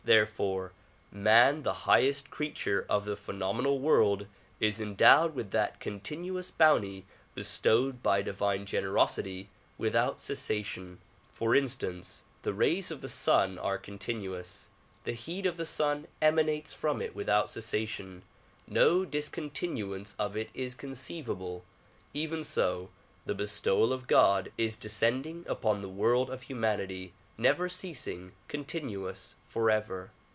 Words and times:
Therefore 0.03 0.73
man 1.11 1.61
the 1.61 1.85
highest 1.85 2.31
creature 2.31 2.87
of 2.89 3.05
the 3.05 3.13
phenom 3.15 3.61
enal 3.61 3.79
world 3.79 4.25
is 4.59 4.81
endowed 4.81 5.35
with 5.35 5.51
that 5.51 5.79
continuous 5.79 6.49
bounty 6.49 7.05
bestowed 7.35 8.01
by 8.01 8.23
divine 8.23 8.65
generosity 8.65 9.51
without 9.77 10.19
cessation. 10.19 10.97
For 11.31 11.53
instance, 11.53 12.23
the 12.41 12.51
rays 12.51 12.89
of 12.89 13.01
the 13.01 13.05
86 13.05 13.25
THE 13.25 13.27
PROMULGATION 13.27 13.35
OF 13.35 13.53
UNIVERSAL 13.53 13.53
PEACE 13.61 13.61
sun 13.61 13.65
are 13.69 13.77
continuous, 13.77 14.69
the 15.03 15.11
heat 15.13 15.45
of 15.45 15.57
the 15.57 15.65
sun 15.67 16.07
emanates 16.19 16.73
from 16.73 16.99
it 16.99 17.13
without 17.13 17.51
cessation; 17.51 18.23
no 18.67 19.05
discontinuance 19.05 20.15
of 20.17 20.35
it 20.35 20.49
is 20.55 20.73
conceivable. 20.73 21.63
Even 22.15 22.43
so 22.43 22.89
the 23.27 23.35
bestowal 23.35 23.93
of 23.93 24.07
God 24.07 24.51
is 24.57 24.75
descending 24.77 25.45
upon 25.47 25.83
the 25.83 25.87
world 25.89 26.31
of 26.31 26.41
humanity, 26.41 27.13
never 27.37 27.67
ceasing, 27.67 28.31
continuous, 28.47 29.33
forever. 29.47 30.11